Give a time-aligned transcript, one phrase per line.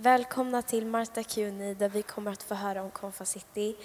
[0.00, 3.76] Välkomna till Marta Kuni där vi kommer att få höra om Konfa City.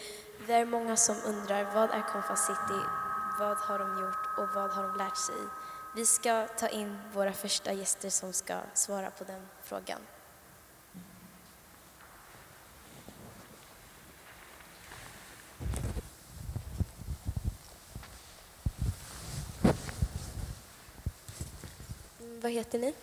[0.47, 2.79] Det är många som undrar vad är Konfa City,
[3.39, 5.35] vad har de gjort och vad har de lärt sig?
[5.95, 9.99] Vi ska ta in våra första gäster som ska svara på den frågan.
[22.19, 22.93] Mm, vad heter ni?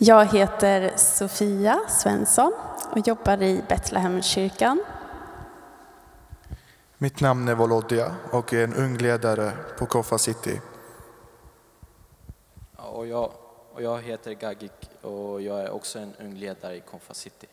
[0.00, 2.52] Jag heter Sofia Svensson
[2.90, 4.84] och jobbar i Betlehemkyrkan.
[6.98, 10.60] Mitt namn är Volodya och är en ung ledare på Koffa City.
[12.76, 13.32] Och jag,
[13.72, 17.46] och jag heter Gagik och jag är också en ung ledare i Konfa City.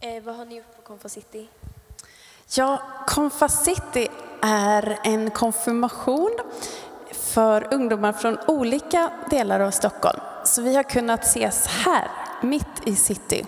[0.00, 1.48] Eh, vad har ni gjort på Confa City?
[2.56, 4.08] Ja, Konfa City
[4.42, 6.36] är en konfirmation
[7.36, 10.20] för ungdomar från olika delar av Stockholm.
[10.44, 12.08] Så vi har kunnat ses här,
[12.42, 13.46] mitt i city,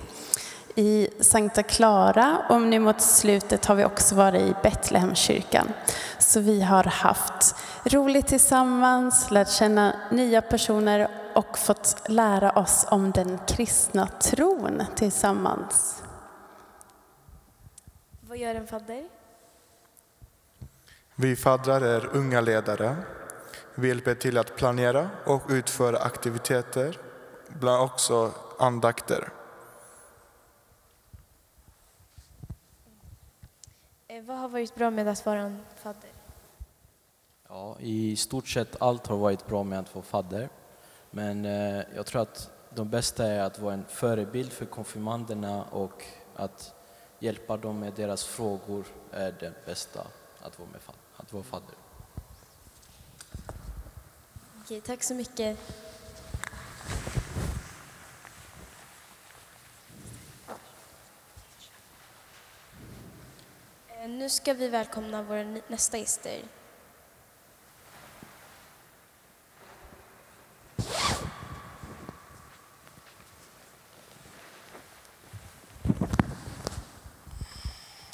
[0.74, 5.72] i Sankta Clara och nu mot slutet har vi också varit i Betlehemkyrkan.
[6.18, 13.10] Så vi har haft roligt tillsammans, lärt känna nya personer och fått lära oss om
[13.12, 16.02] den kristna tron tillsammans.
[18.20, 19.08] Vad gör en fadder?
[21.14, 22.96] Vi faddrar är unga ledare.
[23.80, 26.98] Vi hjälper till att planera och utföra aktiviteter,
[27.48, 29.32] bland också andakter.
[34.08, 36.10] Eh, vad har varit bra med att vara en fadder?
[37.48, 40.48] Ja, I stort sett allt har varit bra med att vara fadder.
[41.10, 46.04] Men eh, jag tror att de bästa är att vara en förebild för konfirmanderna och
[46.36, 46.74] att
[47.18, 50.00] hjälpa dem med deras frågor är det bästa
[50.42, 50.80] att vara, med,
[51.16, 51.87] att vara fadder.
[54.68, 55.58] Okej, tack så mycket.
[63.88, 66.42] Eh, Nu ska vi välkomna våra ny- nästa gäster.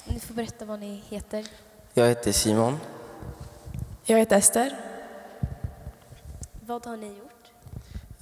[0.04, 1.47] Ni får berätta vad ni heter.
[1.94, 2.78] Jag heter Simon.
[4.04, 4.76] Jag heter Ester.
[6.66, 7.44] Vad har ni gjort?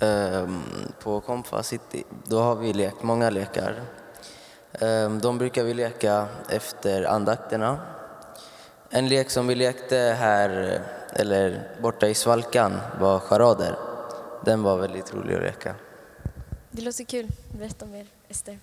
[0.01, 0.63] Ehm,
[1.03, 3.83] På Comfa City då har vi lekt många lekar.
[4.73, 7.79] Ehm, De brukar vi leka efter andakterna.
[8.91, 10.83] En lek som vi lekte här,
[11.13, 13.77] eller borta i Svalkan, var charader.
[14.45, 15.75] Den var väldigt rolig att leka.
[16.71, 17.29] Det låter kul.
[17.59, 18.59] Berätta mer, Ester.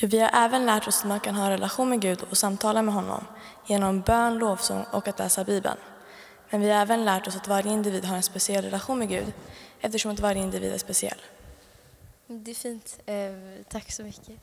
[0.00, 2.82] Vi har även lärt oss att man kan ha en relation med Gud och samtala
[2.82, 3.24] med honom
[3.66, 5.76] genom bön, lovsång och att läsa Bibeln.
[6.50, 9.32] Men vi har även lärt oss att varje individ har en speciell relation med Gud
[9.80, 11.18] eftersom att varje individ är speciell.
[12.26, 13.00] Det är fint.
[13.06, 13.32] Eh,
[13.68, 14.36] tack så mycket.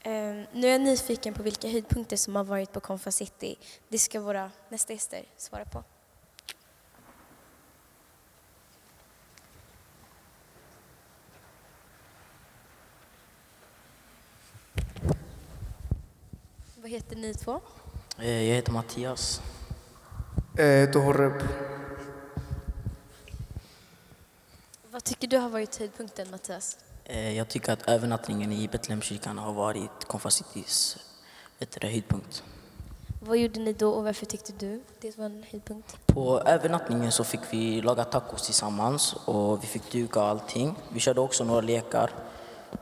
[0.00, 0.12] Eh,
[0.52, 3.56] nu är jag nyfiken på vilka höjdpunkter som har varit på Confa City.
[3.88, 5.84] Det ska våra nästa gäster svara på.
[16.86, 17.60] Vad heter ni två?
[18.18, 19.42] Eh, Jag heter Mattias.
[20.58, 21.42] Eh, Torp.
[24.90, 26.78] Vad tycker du har varit höjdpunkten, Mattias?
[27.04, 30.96] Eh, Jag tycker att övernattningen i Betlehemskyrkan har varit Konfa Citys
[31.58, 32.42] vet du, det, höjdpunkt.
[33.22, 36.06] Vad gjorde ni då och varför tyckte du det var en höjdpunkt?
[36.06, 40.76] På övernattningen så fick vi laga tacos tillsammans och vi fick duka allting.
[40.92, 42.10] Vi körde också några lekar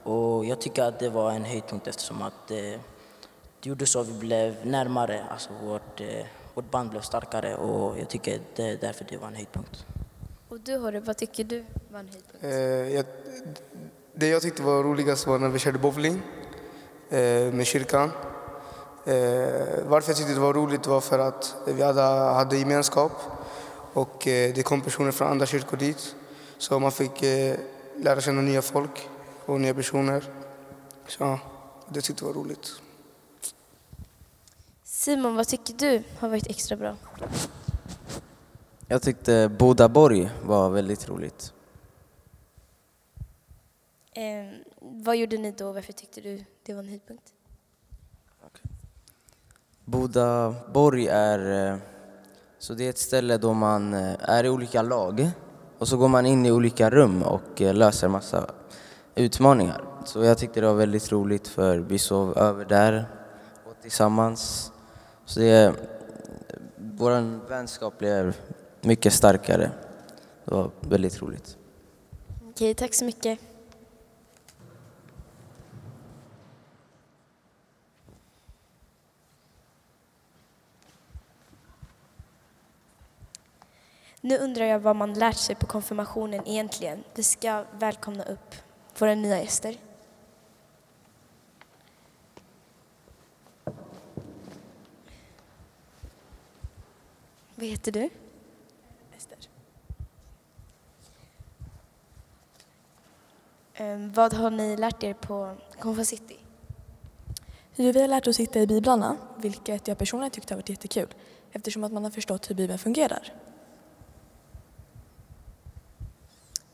[0.03, 2.81] och jag tycker att det var en höjdpunkt eftersom att eh,
[3.65, 7.99] det gjorde så att vi blev närmare, alltså vårt, eh, vårt band blev starkare och
[7.99, 9.87] jag tycker det är därför det var en höjdpunkt.
[10.49, 12.45] Och du Horre, vad tycker du var en höjdpunkt?
[12.45, 13.05] Eh, jag,
[14.15, 16.23] det jag tyckte var roligast var när vi körde bowling
[17.11, 18.11] eh, med kyrkan.
[19.05, 19.15] Eh,
[19.87, 22.03] varför jag tyckte det var roligt var för att vi hade,
[22.41, 23.12] hade gemenskap
[23.93, 26.15] och eh, det kom personer från andra kyrkor dit.
[26.59, 27.56] Så man fick eh,
[27.97, 29.09] lära känna nya folk
[29.47, 30.25] och nya personer.
[31.09, 31.38] Så ja,
[31.88, 32.84] det tyckte jag var roligt.
[35.05, 36.97] Simon, vad tycker du har varit extra bra?
[38.89, 41.53] Jag tyckte Bodaborg var väldigt roligt.
[44.12, 44.23] Eh,
[44.81, 47.33] vad gjorde ni då varför tyckte du det var en höjdpunkt?
[49.85, 51.79] Bodaborg är, eh,
[52.59, 55.31] så det är ett ställe då man eh, är i olika lag
[55.79, 58.50] och så går man in i olika rum och eh, löser massa
[59.15, 59.85] utmaningar.
[60.05, 63.07] Så jag tyckte det var väldigt roligt för vi sov över där
[63.65, 64.71] och tillsammans.
[65.25, 65.75] Så det
[66.76, 68.37] vår vänskap blev
[68.81, 69.71] mycket starkare.
[70.44, 71.56] Det var väldigt roligt.
[72.49, 73.38] Okej, tack så mycket.
[84.21, 87.05] Nu undrar jag vad man lärt sig på konfirmationen egentligen.
[87.15, 88.55] Vi ska välkomna upp
[88.99, 89.76] våra nya gäster.
[97.64, 98.11] Vad heter du?
[99.16, 99.38] Ester.
[103.75, 106.37] Ehm, vad har ni lärt er på Konfa City?
[107.76, 111.08] Hur vi har lärt oss hitta i biblarna, vilket jag personligen tyckte har varit jättekul
[111.52, 113.32] eftersom att man har förstått hur Bibeln fungerar.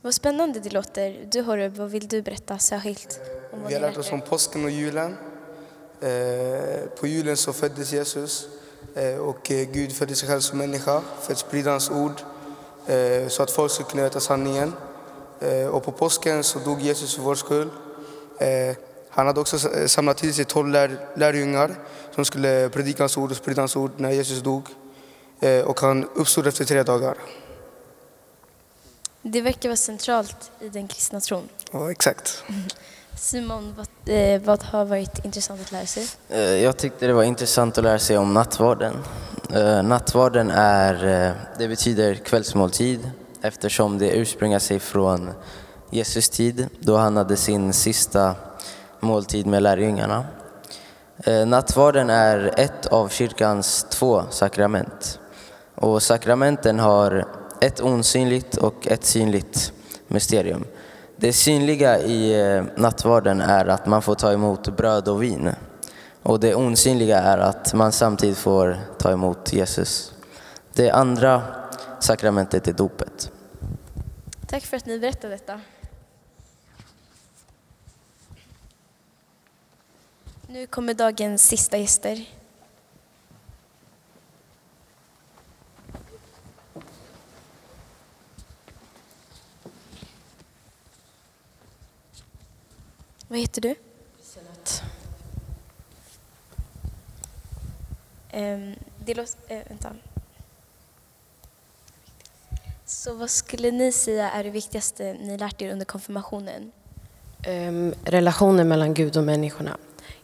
[0.00, 1.28] Vad spännande det låter.
[1.32, 3.20] Du Horeb, vad vill du berätta särskilt
[3.52, 5.16] om vad Vi har lärt oss om påsken och julen.
[6.00, 8.59] Eh, På julen så föddes Jesus
[9.20, 12.20] och eh, Gud födde sig själv som människa för att sprida hans ord
[12.86, 14.72] eh, så att folk skulle kunna veta sanningen.
[15.40, 17.68] Eh, Och på påsken så dog Jesus för vår skull.
[18.38, 18.76] Eh,
[19.10, 21.74] Han hade också eh, samlat till sig tolv lär, lärjungar
[22.14, 24.62] som skulle predika hans ord och sprida hans ord när Jesus dog.
[25.40, 27.14] Eh, Och han uppstod efter tre dagar.
[29.22, 31.48] Det verkar vara centralt i den kristna tron.
[31.72, 32.42] Ja, exakt.
[33.16, 36.06] Simon, vad, eh, vad har varit intressant att lära sig?
[36.28, 38.94] Eh, jag tyckte det var intressant att lära sig om nattvarden.
[39.54, 43.10] Eh, Nattvarden är, eh, det betyder kvällsmåltid
[43.42, 45.30] eftersom det ursprungar sig från
[45.90, 48.34] Jesus tid då han hade sin sista
[49.00, 50.24] måltid med lärjungarna.
[51.24, 55.18] Eh, Nattvarden är ett av kyrkans två sakrament.
[55.74, 57.24] Och sakramenten har
[57.60, 59.72] ett osynligt och ett synligt
[60.08, 60.64] mysterium.
[61.20, 65.50] Det synliga i eh, nattvarden är att man får ta emot bröd och vin.
[66.22, 70.14] Och det osynliga är att man samtidigt får ta emot Jesus.
[70.72, 71.42] Det andra
[71.98, 73.32] sakramentet är dopet.
[74.46, 75.60] Tack för att ni berättade detta.
[80.46, 82.24] Nu kommer dagens sista gäster.
[93.30, 93.74] Vad heter du?
[98.32, 98.74] Um,
[99.04, 99.38] det låter...
[99.48, 99.92] eh, vänta.
[102.86, 106.72] Så vad skulle ni säga är det viktigaste ni lärt er under konfirmationen?
[107.42, 109.76] Ehm, relationen mellan Gud och människorna.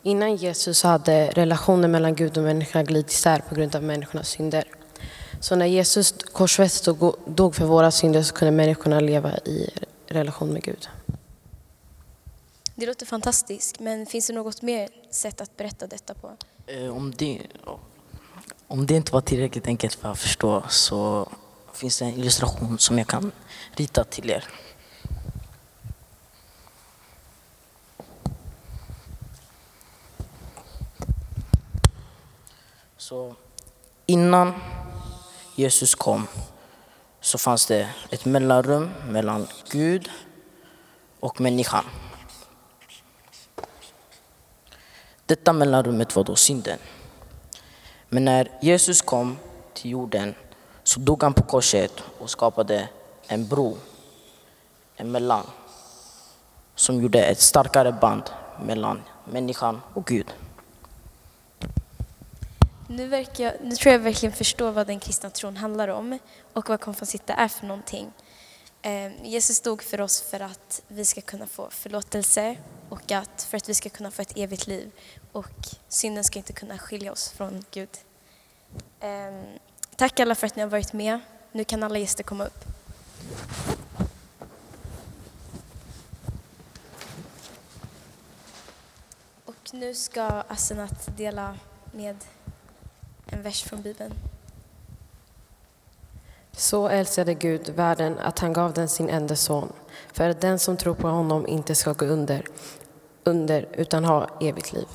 [0.02, 4.64] Innan Jesus hade relationen mellan Gud och människorna glidit isär på grund av människornas synder.
[5.41, 9.70] Så när Jesus korsfästes och dog för våra synder så kunde människorna leva i
[10.06, 10.88] relation med Gud.
[12.78, 16.37] Det låter fantastiskt, men finns det något mer sätt att berätta detta på?
[16.67, 17.43] Eh, om det,
[18.67, 21.28] om det inte var tillräckligt enkelt för att förstå så
[21.73, 23.32] finns det en illustration som jag kan
[23.73, 24.44] rita till er.
[32.96, 33.34] Så
[34.06, 34.55] innan
[35.55, 36.26] Jesus kom
[37.20, 40.11] så fanns det ett mellanrum mellan Gud
[41.20, 41.84] och människan.
[45.26, 46.78] Detta mellanrummet var då synden.
[48.08, 49.37] Men när Jesus kom
[49.75, 50.35] till jorden
[50.83, 52.88] så dog han på korset och skapade
[53.26, 53.76] en bro
[54.97, 55.47] emellan
[56.75, 58.23] som gjorde ett starkare band
[58.62, 60.26] mellan människan och Gud.
[62.88, 66.18] Nu, verkar jag, nu tror jag verkligen förstår vad den kristna tron handlar om
[66.52, 68.12] och vad konfessitta är för någonting.
[68.87, 72.57] Ehm, Jesus dog för oss för att vi ska kunna få förlåtelse
[72.88, 74.90] och att, för att vi ska kunna få ett evigt liv.
[75.33, 77.88] Och synden ska inte kunna skilja oss från Gud.
[79.00, 79.45] Ehm,
[79.97, 81.21] tack alla för att ni har varit med.
[81.52, 82.64] Nu kan alla gäster komma upp.
[89.45, 91.59] Och nu ska Asenat dela
[91.93, 92.16] med
[93.26, 94.12] en vers från Bibeln.
[96.58, 99.72] Så älskade Gud världen att han gav den sin enda son
[100.12, 102.44] för att den som tror på honom inte ska gå under,
[103.25, 104.86] under utan ha evigt liv.